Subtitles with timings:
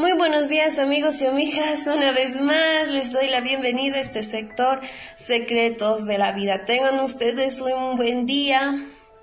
[0.00, 4.22] Muy buenos días amigos y amigas, una vez más les doy la bienvenida a este
[4.22, 4.80] sector
[5.16, 6.64] Secretos de la Vida.
[6.64, 8.76] Tengan ustedes un buen día,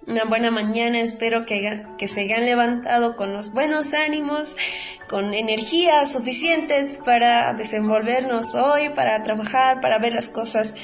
[0.06, 4.57] una buena mañana, espero que, que se hayan levantado con los buenos ánimos,
[5.07, 10.75] con energías suficientes para desenvolvernos hoy, para trabajar, para ver las cosas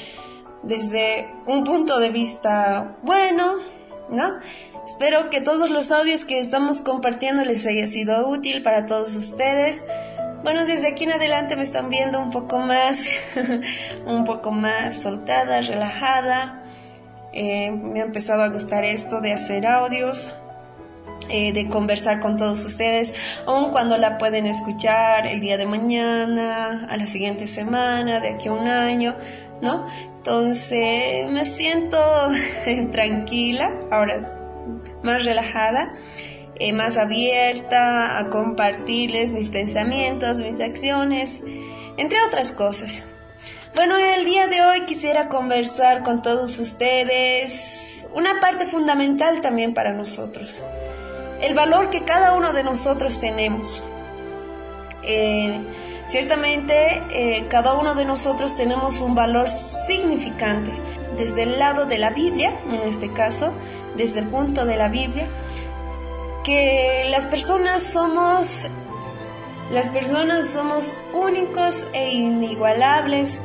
[0.62, 3.58] desde un punto de vista bueno,
[4.08, 4.38] ¿no?
[4.86, 9.84] Espero que todos los audios que estamos compartiendo les haya sido útil para todos ustedes.
[10.42, 13.06] Bueno, desde aquí en adelante me están viendo un poco más,
[14.06, 16.64] un poco más soltada, relajada.
[17.32, 20.32] Eh, me ha empezado a gustar esto de hacer audios,
[21.28, 23.14] eh, de conversar con todos ustedes,
[23.46, 28.48] aun cuando la pueden escuchar el día de mañana, a la siguiente semana, de aquí
[28.48, 29.14] a un año,
[29.62, 29.86] ¿no?
[30.16, 31.98] Entonces me siento
[32.90, 34.20] tranquila, ahora
[35.02, 35.94] más relajada,
[36.56, 41.40] eh, más abierta a compartirles mis pensamientos, mis acciones,
[41.96, 43.04] entre otras cosas.
[43.74, 49.94] Bueno, el día de hoy quisiera conversar con todos ustedes una parte fundamental también para
[49.94, 50.62] nosotros,
[51.40, 53.82] el valor que cada uno de nosotros tenemos.
[55.04, 55.58] Eh,
[56.04, 60.70] ciertamente, eh, cada uno de nosotros tenemos un valor significante
[61.16, 63.54] desde el lado de la Biblia, en este caso,
[63.96, 65.28] desde el punto de la Biblia,
[66.44, 68.70] que las personas somos
[69.72, 73.40] las personas somos únicos e inigualables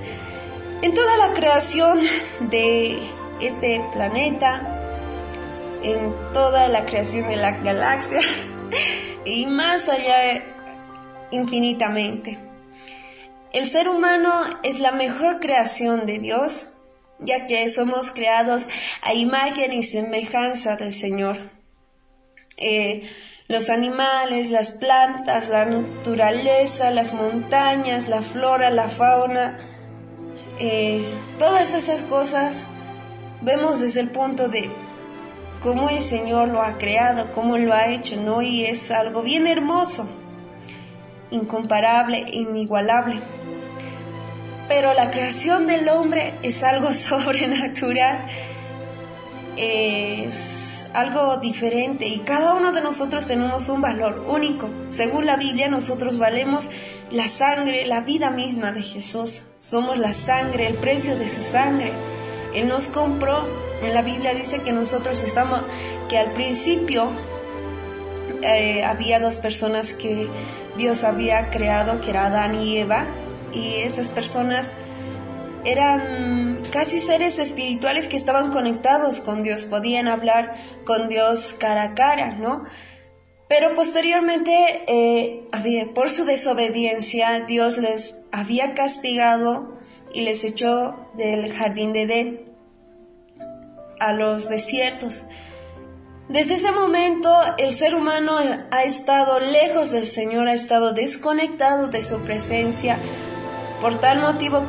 [0.81, 2.01] en toda la creación
[2.41, 2.99] de
[3.39, 4.61] este planeta,
[5.83, 8.19] en toda la creación de la galaxia
[9.25, 10.43] y más allá
[11.31, 12.39] infinitamente.
[13.53, 16.73] El ser humano es la mejor creación de Dios
[17.19, 18.67] ya que somos creados
[19.01, 21.37] a imagen y semejanza del Señor.
[22.57, 23.03] Eh,
[23.47, 29.57] los animales, las plantas, la naturaleza, las montañas, la flora, la fauna,
[30.59, 31.05] eh,
[31.39, 32.65] todas esas cosas
[33.41, 34.69] vemos desde el punto de
[35.61, 38.41] cómo el Señor lo ha creado, cómo lo ha hecho, ¿no?
[38.41, 40.09] Y es algo bien hermoso,
[41.31, 43.21] incomparable, inigualable
[44.67, 48.25] pero la creación del hombre es algo sobrenatural,
[49.55, 54.69] es algo diferente y cada uno de nosotros tenemos un valor único.
[54.89, 56.69] Según la Biblia, nosotros valemos
[57.11, 59.43] la sangre, la vida misma de Jesús.
[59.57, 61.91] Somos la sangre, el precio de su sangre.
[62.53, 63.47] Él nos compró.
[63.83, 65.61] En la Biblia dice que nosotros estamos,
[66.09, 67.09] que al principio
[68.41, 70.27] eh, había dos personas que
[70.77, 73.05] Dios había creado, que era Adán y Eva
[73.57, 74.73] y esas personas
[75.65, 81.93] eran casi seres espirituales que estaban conectados con Dios, podían hablar con Dios cara a
[81.95, 82.63] cara, ¿no?
[83.49, 85.47] Pero posteriormente, eh,
[85.95, 89.77] por su desobediencia, Dios les había castigado
[90.13, 92.41] y les echó del jardín de Edén
[93.99, 95.23] a los desiertos.
[96.29, 98.37] Desde ese momento el ser humano
[98.69, 102.99] ha estado lejos del Señor, ha estado desconectado de su presencia,
[103.81, 104.63] por tal motivo,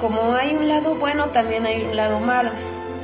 [0.00, 2.50] como hay un lado bueno, también hay un lado malo.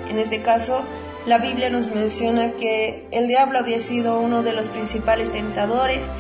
[0.09, 0.85] En este caso,
[1.27, 6.11] la Biblia nos menciona que el diablo había sido uno de los principales tentadores,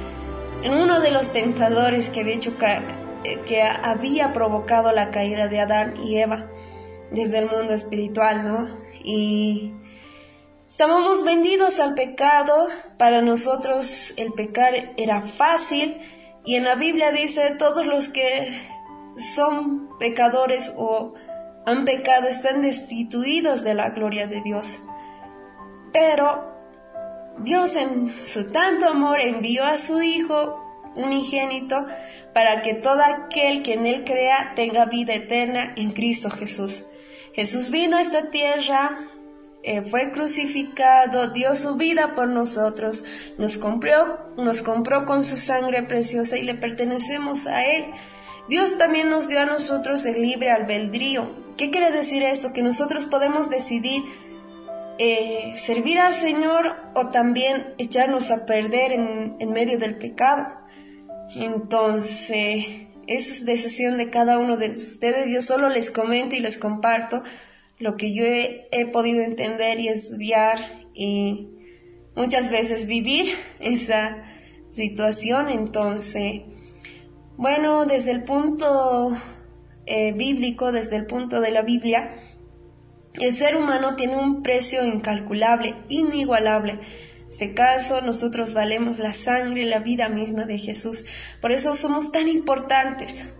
[0.62, 2.54] en uno de los tentadores que había, hecho
[3.24, 6.50] eh, que había provocado la caída de Adán y Eva
[7.10, 8.68] desde el mundo espiritual, ¿no?
[9.04, 9.74] Y
[10.66, 12.66] estábamos vendidos al pecado,
[12.98, 15.98] para nosotros el pecar era fácil,
[16.44, 18.48] y en la Biblia dice, todos los que
[19.16, 21.14] son pecadores o
[21.64, 24.80] han pecado, están destituidos de la gloria de Dios.
[25.92, 26.54] Pero
[27.38, 30.62] Dios en su tanto amor envió a su Hijo
[30.94, 31.86] unigénito
[32.32, 36.86] para que todo aquel que en Él crea tenga vida eterna en Cristo Jesús.
[37.34, 39.10] Jesús vino a esta tierra,
[39.62, 43.04] eh, fue crucificado, dio su vida por nosotros,
[43.36, 47.86] nos compró, nos compró con su sangre preciosa y le pertenecemos a Él.
[48.48, 51.44] Dios también nos dio a nosotros el libre albedrío.
[51.56, 52.52] ¿Qué quiere decir esto?
[52.52, 54.04] Que nosotros podemos decidir
[54.98, 60.46] eh, servir al Señor o también echarnos a perder en, medio del pecado.
[61.34, 62.66] Entonces,
[63.06, 65.30] eso es decisión de cada uno de ustedes.
[65.30, 67.22] Yo solo les comento y les comparto
[67.78, 71.50] lo que yo he podido entender y estudiar y
[72.14, 74.24] muchas veces vivir esa
[74.70, 75.48] situación.
[75.48, 76.42] Entonces,
[77.36, 79.10] bueno, desde el punto
[79.84, 82.16] eh, bíblico, desde el punto de la Biblia,
[83.14, 86.72] el ser humano tiene un precio incalculable, inigualable.
[86.72, 91.06] En este caso, nosotros valemos la sangre, la vida misma de Jesús.
[91.40, 93.34] Por eso somos tan importantes.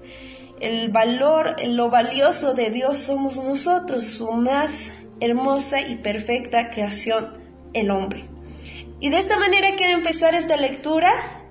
[0.61, 7.33] El valor, lo valioso de Dios somos nosotros, su más hermosa y perfecta creación,
[7.75, 8.29] el hombre.
[9.01, 11.43] Y de esta manera quiero empezar esta lectura.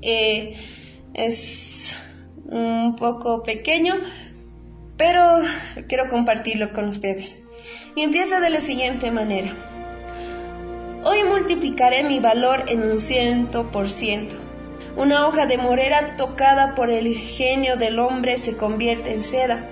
[0.00, 0.54] Eh,
[1.14, 1.96] es
[2.46, 3.94] un poco pequeño,
[4.96, 5.40] pero
[5.88, 7.42] quiero compartirlo con ustedes.
[7.96, 9.56] Y empieza de la siguiente manera.
[11.04, 14.36] Hoy multiplicaré mi valor en un ciento por ciento.
[14.96, 19.66] Una hoja de morera tocada por el genio del hombre se convierte en seda.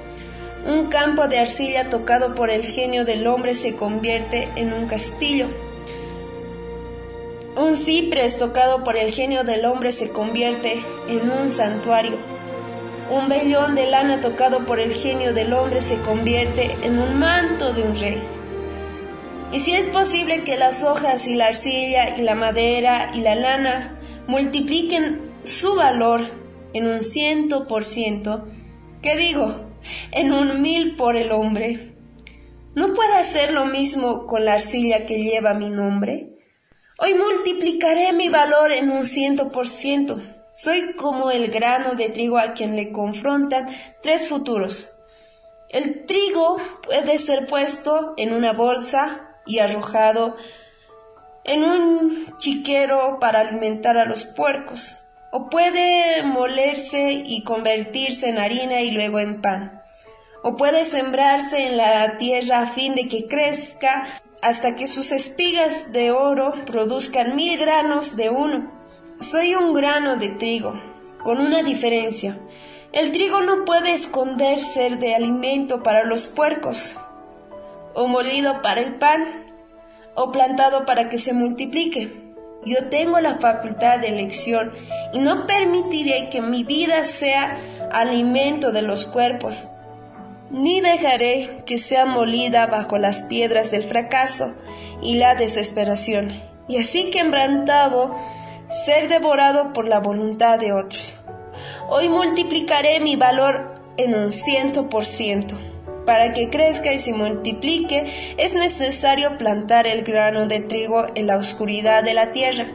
[0.66, 5.46] Un campo de arcilla tocado por el genio del hombre se convierte en un castillo.
[7.56, 12.16] Un ciprés tocado por el genio del hombre se convierte en un santuario.
[13.10, 17.72] Un vellón de lana tocado por el genio del hombre se convierte en un manto
[17.72, 18.22] de un rey.
[19.52, 23.34] Y si es posible que las hojas y la arcilla y la madera y la
[23.34, 23.98] lana
[24.28, 26.20] multipliquen su valor
[26.72, 28.46] en un ciento por ciento,
[29.02, 29.72] ¿qué digo?
[30.12, 31.96] En un mil por el hombre.
[32.76, 36.39] ¿No puede hacer lo mismo con la arcilla que lleva mi nombre?
[37.02, 40.20] Hoy multiplicaré mi valor en un ciento por ciento.
[40.52, 43.66] Soy como el grano de trigo a quien le confrontan
[44.02, 44.92] tres futuros.
[45.70, 50.36] El trigo puede ser puesto en una bolsa y arrojado
[51.44, 54.98] en un chiquero para alimentar a los puercos,
[55.32, 59.82] o puede molerse y convertirse en harina y luego en pan,
[60.42, 65.92] o puede sembrarse en la tierra a fin de que crezca hasta que sus espigas
[65.92, 68.70] de oro produzcan mil granos de uno.
[69.20, 70.80] Soy un grano de trigo,
[71.22, 72.38] con una diferencia.
[72.92, 76.96] El trigo no puede esconderse de alimento para los puercos,
[77.94, 79.26] o molido para el pan,
[80.14, 82.30] o plantado para que se multiplique.
[82.64, 84.72] Yo tengo la facultad de elección
[85.12, 87.58] y no permitiré que mi vida sea
[87.90, 89.68] alimento de los cuerpos
[90.50, 94.54] ni dejaré que sea molida bajo las piedras del fracaso
[95.02, 98.16] y la desesperación, y así quebrantado
[98.84, 101.18] ser devorado por la voluntad de otros.
[101.88, 105.58] Hoy multiplicaré mi valor en un ciento por ciento.
[106.06, 111.36] Para que crezca y se multiplique es necesario plantar el grano de trigo en la
[111.36, 112.66] oscuridad de la tierra.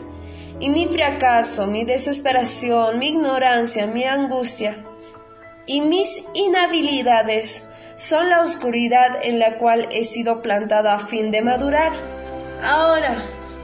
[0.59, 4.84] Y mi fracaso, mi desesperación, mi ignorancia, mi angustia,
[5.65, 11.41] y mis inhabilidades son la oscuridad en la cual he sido plantada a fin de
[11.41, 11.93] madurar.
[12.61, 13.15] Ahora,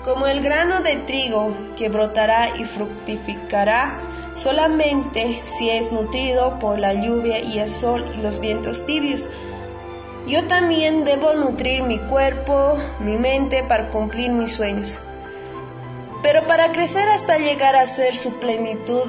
[0.04, 4.00] como el grano de trigo que brotará y fructificará
[4.34, 9.30] solamente si es nutrido por la lluvia y el sol y los vientos tibios,
[10.28, 15.00] yo también debo nutrir mi cuerpo, mi mente para cumplir mis sueños.
[16.22, 19.04] Pero para crecer hasta llegar a ser su plenitud,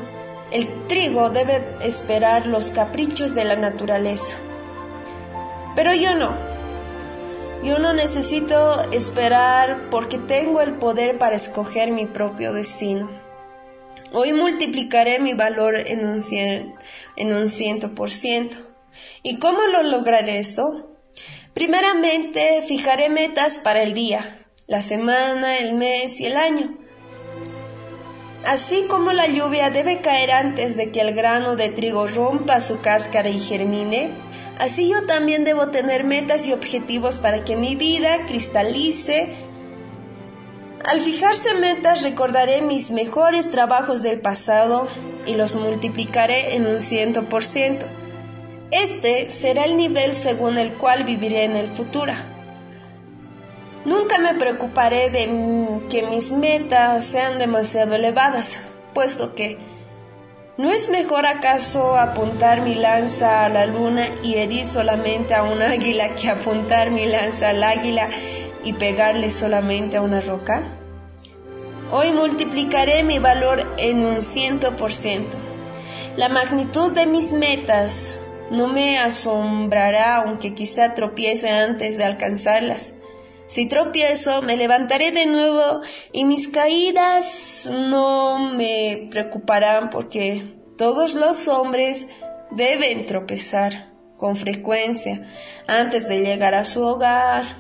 [0.53, 4.37] el trigo debe esperar los caprichos de la naturaleza.
[5.75, 6.35] Pero yo no.
[7.65, 13.11] Yo no necesito esperar porque tengo el poder para escoger mi propio destino.
[14.13, 16.75] Hoy multiplicaré mi valor en un, cien,
[17.17, 18.57] en un ciento por ciento.
[19.23, 20.91] ¿Y cómo lo lograré esto?
[21.55, 26.77] Primeramente, fijaré metas para el día, la semana, el mes y el año.
[28.47, 32.81] Así como la lluvia debe caer antes de que el grano de trigo rompa su
[32.81, 34.11] cáscara y germine,
[34.59, 39.37] así yo también debo tener metas y objetivos para que mi vida cristalice.
[40.85, 44.89] Al fijarse metas recordaré mis mejores trabajos del pasado
[45.25, 47.87] y los multiplicaré en un ciento por ciento.
[48.73, 52.15] Este será el nivel según el cual viviré en el futuro.
[53.85, 55.27] Nunca me preocuparé de
[55.91, 59.59] que mis metas sean demasiado elevadas, puesto que
[60.57, 65.61] ¿no es mejor acaso apuntar mi lanza a la luna y herir solamente a un
[65.61, 68.09] águila que apuntar mi lanza al águila
[68.63, 70.63] y pegarle solamente a una roca?
[71.91, 75.37] Hoy multiplicaré mi valor en un ciento por ciento.
[76.17, 78.21] La magnitud de mis metas
[78.51, 82.95] no me asombrará aunque quizá tropiece antes de alcanzarlas.
[83.53, 91.49] Si tropiezo, me levantaré de nuevo y mis caídas no me preocuparán porque todos los
[91.49, 92.09] hombres
[92.51, 95.27] deben tropezar con frecuencia
[95.67, 97.59] antes de llegar a su hogar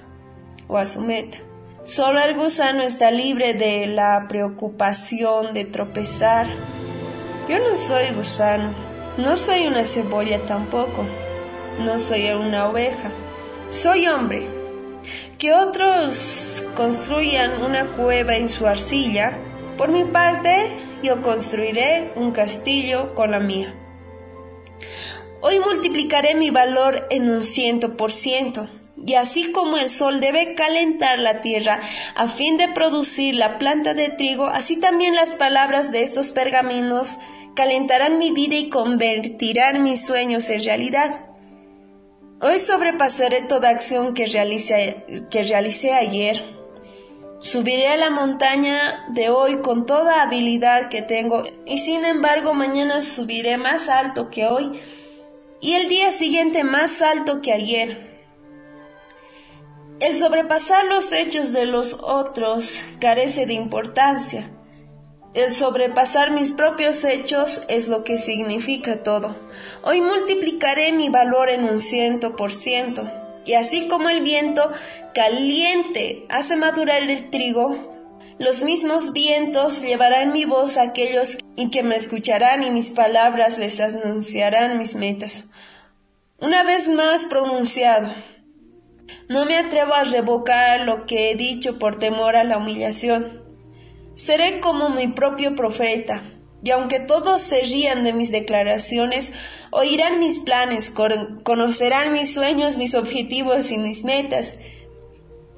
[0.66, 1.36] o a su meta.
[1.82, 6.46] Solo el gusano está libre de la preocupación de tropezar.
[7.50, 8.70] Yo no soy gusano,
[9.18, 11.04] no soy una cebolla tampoco,
[11.84, 13.10] no soy una oveja,
[13.68, 14.51] soy hombre
[15.42, 19.40] que otros construyan una cueva en su arcilla,
[19.76, 20.54] por mi parte
[21.02, 23.74] yo construiré un castillo con la mía.
[25.40, 28.70] Hoy multiplicaré mi valor en un ciento por ciento.
[29.04, 31.80] Y así como el sol debe calentar la tierra
[32.14, 37.18] a fin de producir la planta de trigo, así también las palabras de estos pergaminos
[37.56, 41.31] calentarán mi vida y convertirán mis sueños en realidad.
[42.44, 46.42] Hoy sobrepasaré toda acción que realicé, que realicé ayer.
[47.38, 53.00] Subiré a la montaña de hoy con toda habilidad que tengo y sin embargo mañana
[53.00, 54.72] subiré más alto que hoy
[55.60, 57.96] y el día siguiente más alto que ayer.
[60.00, 64.50] El sobrepasar los hechos de los otros carece de importancia.
[65.34, 69.34] El sobrepasar mis propios hechos es lo que significa todo.
[69.82, 73.10] Hoy multiplicaré mi valor en un ciento por ciento.
[73.46, 74.70] Y así como el viento
[75.14, 77.92] caliente hace madurar el trigo,
[78.38, 81.38] los mismos vientos llevarán mi voz a aquellos
[81.70, 85.50] que me escucharán y mis palabras les anunciarán mis metas.
[86.38, 88.12] Una vez más pronunciado,
[89.28, 93.41] no me atrevo a revocar lo que he dicho por temor a la humillación.
[94.14, 96.22] Seré como mi propio profeta,
[96.62, 99.32] y aunque todos se rían de mis declaraciones,
[99.70, 100.94] oirán mis planes,
[101.42, 104.56] conocerán mis sueños, mis objetivos y mis metas.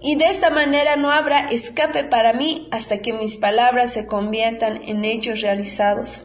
[0.01, 4.83] Y de esta manera no habrá escape para mí hasta que mis palabras se conviertan
[4.87, 6.23] en hechos realizados.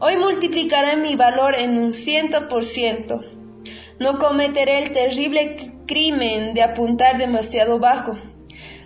[0.00, 3.20] Hoy multiplicaré mi valor en un ciento por ciento.
[4.00, 8.16] No cometeré el terrible crimen de apuntar demasiado bajo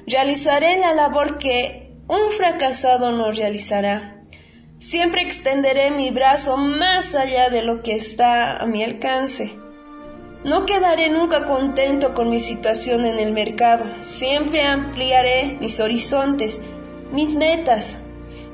[0.06, 4.24] Realizaré la labor que un fracasado no realizará.
[4.76, 9.52] Siempre extenderé mi brazo más allá de lo que está a mi alcance.
[10.42, 13.86] No quedaré nunca contento con mi situación en el mercado.
[14.02, 16.60] Siempre ampliaré mis horizontes,
[17.12, 17.98] mis metas,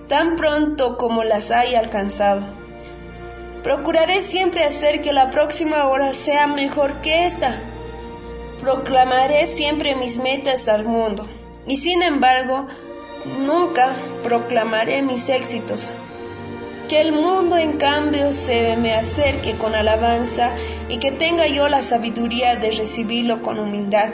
[0.06, 2.46] tan pronto como las haya alcanzado.
[3.62, 7.58] Procuraré siempre hacer que la próxima hora sea mejor que esta.
[8.60, 11.26] Proclamaré siempre mis metas al mundo
[11.68, 12.66] y sin embargo
[13.40, 15.92] nunca proclamaré mis éxitos.
[16.88, 20.54] Que el mundo en cambio se me acerque con alabanza
[20.88, 24.08] y que tenga yo la sabiduría de recibirlo con humildad.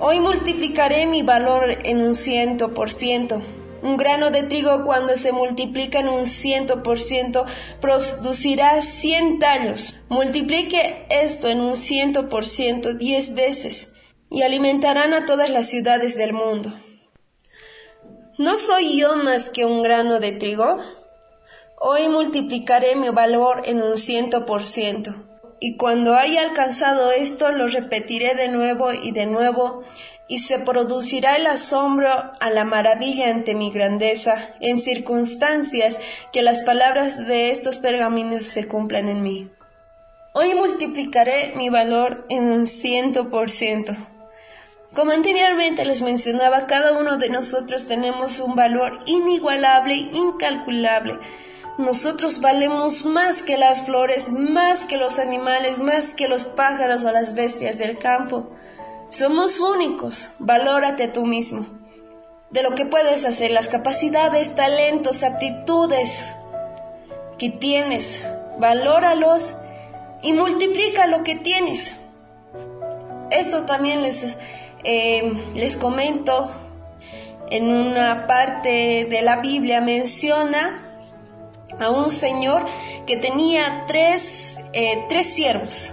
[0.00, 3.42] Hoy multiplicaré mi valor en un ciento por ciento.
[3.82, 7.44] Un grano de trigo cuando se multiplica en un ciento por ciento
[7.82, 9.94] producirá cien tallos.
[10.08, 13.93] Multiplique esto en un ciento por ciento diez veces
[14.34, 16.72] y alimentarán a todas las ciudades del mundo.
[18.36, 20.82] ¿No soy yo más que un grano de trigo?
[21.78, 25.14] Hoy multiplicaré mi valor en un ciento por ciento,
[25.60, 29.84] y cuando haya alcanzado esto lo repetiré de nuevo y de nuevo,
[30.26, 32.10] y se producirá el asombro
[32.40, 36.00] a la maravilla ante mi grandeza, en circunstancias
[36.32, 39.48] que las palabras de estos pergaminos se cumplan en mí.
[40.32, 43.94] Hoy multiplicaré mi valor en un ciento por ciento
[44.94, 51.18] como anteriormente les mencionaba, cada uno de nosotros tenemos un valor inigualable, incalculable.
[51.78, 57.10] Nosotros valemos más que las flores, más que los animales, más que los pájaros o
[57.10, 58.50] las bestias del campo.
[59.10, 61.66] Somos únicos, valórate tú mismo.
[62.50, 66.24] De lo que puedes hacer, las capacidades, talentos, aptitudes
[67.36, 68.22] que tienes,
[68.58, 69.56] valóralos
[70.22, 71.96] y multiplica lo que tienes.
[73.30, 74.36] Eso también les
[74.84, 76.50] eh, les comento,
[77.50, 80.80] en una parte de la Biblia menciona
[81.78, 82.64] a un señor
[83.06, 85.92] que tenía tres, eh, tres siervos.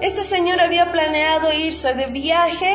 [0.00, 2.74] Este señor había planeado irse de viaje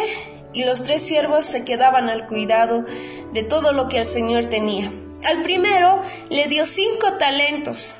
[0.53, 2.85] y los tres siervos se quedaban al cuidado
[3.33, 4.91] de todo lo que el señor tenía.
[5.25, 7.97] Al primero le dio cinco talentos,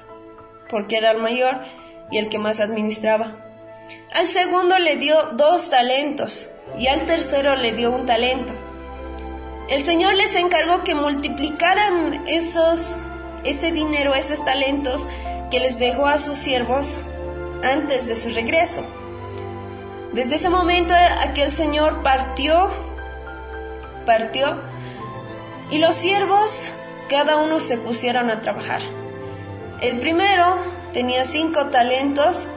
[0.70, 1.60] porque era el mayor
[2.12, 3.49] y el que más administraba.
[4.12, 6.48] Al segundo le dio dos talentos
[6.80, 8.54] y al tercero le dio un talento.
[9.70, 13.02] El Señor les encargó que multiplicaran esos,
[13.44, 15.08] ese dinero, esos talentos
[15.52, 17.02] que les dejó a sus siervos
[17.64, 18.84] antes de su regreso.
[20.12, 22.68] Desde ese momento aquel Señor partió,
[24.08, 24.60] partió,
[25.70, 26.72] y los siervos,
[27.10, 28.82] cada uno se pusieron a trabajar.
[29.82, 30.56] El primero
[30.94, 32.50] tenía cinco talentos,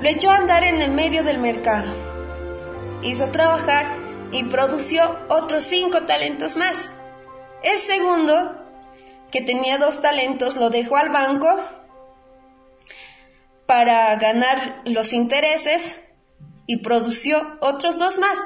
[0.00, 2.08] lo echó a andar en el medio del mercado
[3.02, 3.96] hizo trabajar
[4.32, 6.90] y produció otros cinco talentos más.
[7.62, 8.64] El segundo,
[9.30, 11.48] que tenía dos talentos, lo dejó al banco
[13.66, 15.96] para ganar los intereses
[16.66, 18.38] y produció otros dos más.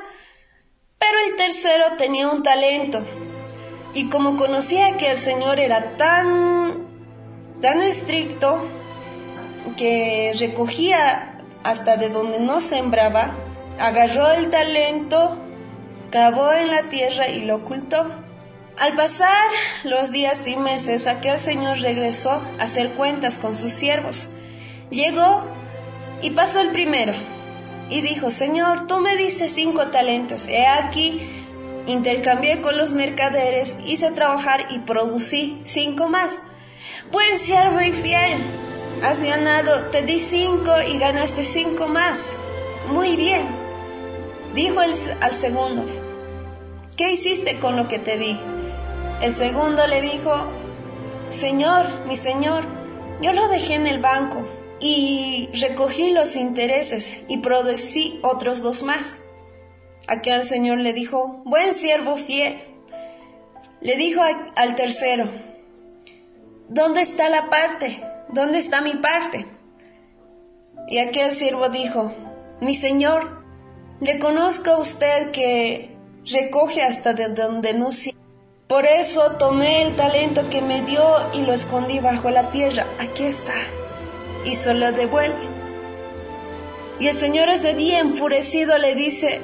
[0.98, 3.04] Pero el tercero tenía un talento
[3.94, 6.86] y como conocía que el Señor era tan,
[7.60, 8.64] tan estricto
[9.76, 11.31] que recogía
[11.64, 13.34] hasta de donde no sembraba,
[13.78, 15.38] agarró el talento,
[16.10, 18.10] cavó en la tierra y lo ocultó.
[18.78, 19.48] Al pasar
[19.84, 24.28] los días y meses, aquel señor regresó a hacer cuentas con sus siervos.
[24.90, 25.46] Llegó
[26.22, 27.12] y pasó el primero
[27.90, 30.48] y dijo, Señor, tú me diste cinco talentos.
[30.48, 31.20] He aquí,
[31.86, 36.42] intercambié con los mercaderes, hice trabajar y producí cinco más.
[37.10, 38.38] Buen siervo y fiel,
[39.02, 42.38] has ganado, te di cinco y ganaste cinco más.
[42.88, 43.46] Muy bien.
[44.54, 45.84] Dijo al segundo,
[46.96, 48.38] ¿qué hiciste con lo que te di?
[49.22, 50.32] El segundo le dijo,
[51.30, 52.64] Señor, mi Señor,
[53.22, 54.46] yo lo dejé en el banco
[54.80, 59.18] y recogí los intereses y producí otros dos más.
[60.08, 62.64] Aquel señor le dijo, buen siervo fiel.
[63.80, 64.20] Le dijo
[64.56, 65.28] al tercero,
[66.68, 68.02] ¿dónde está la parte?
[68.32, 69.46] ¿Dónde está mi parte?
[70.88, 72.14] Y aquel siervo dijo,
[72.62, 73.44] mi señor,
[74.00, 77.90] le conozco a usted que recoge hasta de donde no
[78.66, 82.86] Por eso tomé el talento que me dio y lo escondí bajo la tierra.
[82.98, 83.52] Aquí está
[84.46, 85.52] y se lo devuelve.
[87.00, 89.40] Y el Señor ese día enfurecido le dice,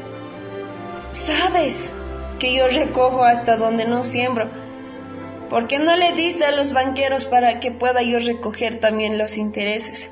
[1.11, 1.92] sabes
[2.38, 4.49] que yo recojo hasta donde no siembro.
[5.49, 9.37] ¿Por qué no le diste a los banqueros para que pueda yo recoger también los
[9.37, 10.11] intereses?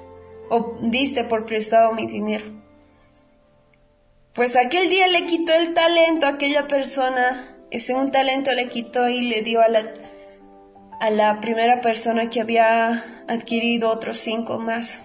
[0.48, 2.46] ¿O diste por prestado mi dinero?
[4.32, 9.08] Pues aquel día le quitó el talento a aquella persona, ese un talento le quitó
[9.08, 9.92] y le dio a la,
[11.00, 15.02] a la primera persona que había adquirido otros cinco más.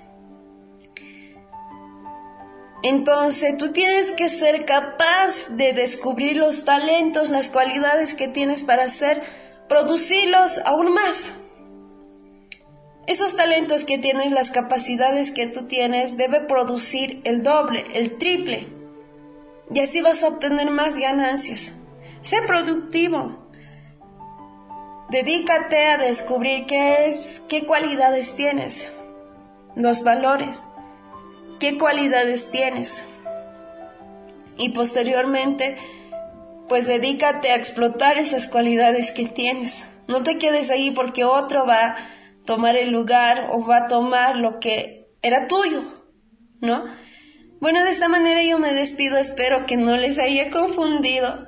[2.84, 8.84] Entonces tú tienes que ser capaz de descubrir los talentos, las cualidades que tienes para
[8.84, 9.22] hacer,
[9.72, 11.34] producirlos aún más.
[13.08, 18.68] Esos talentos que tienes, las capacidades que tú tienes, debe producir el doble, el triple.
[19.74, 21.74] Y así vas a obtener más ganancias.
[22.20, 23.48] Sé productivo.
[25.10, 28.94] Dedícate a descubrir qué es, qué cualidades tienes,
[29.78, 30.66] los valores,
[31.62, 33.06] qué cualidades tienes.
[34.58, 35.78] Y posteriormente,
[36.72, 39.86] pues dedícate a explotar esas cualidades que tienes.
[40.08, 41.98] No te quedes ahí porque otro va a
[42.46, 45.82] tomar el lugar o va a tomar lo que era tuyo,
[46.62, 46.86] ¿no?
[47.60, 51.46] Bueno, de esta manera yo me despido, espero que no les haya confundido.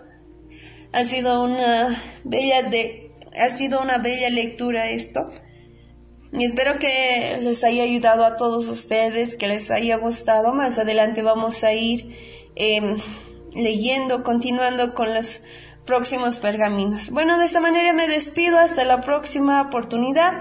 [0.92, 5.32] Ha sido una bella de ha sido una bella lectura esto.
[6.34, 10.54] Y espero que les haya ayudado a todos ustedes, que les haya gustado.
[10.54, 12.14] Más adelante vamos a ir
[13.56, 15.42] leyendo, continuando con los
[15.86, 17.12] próximos pergaminos.
[17.12, 18.58] Bueno, de esta manera me despido.
[18.60, 20.34] Hasta la próxima oportunidad.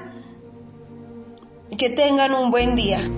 [1.76, 3.08] Que tengan un buen día.